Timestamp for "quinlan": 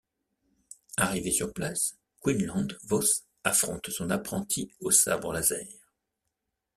2.23-2.69